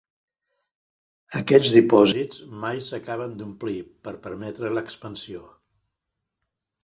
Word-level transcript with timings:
Aquests 1.39 1.73
dipòsits 1.73 2.39
mai 2.63 2.81
s'acaben 2.87 3.35
d'omplir 3.41 3.77
per 4.07 4.13
permetre 4.23 4.71
l'expansió. 4.77 5.43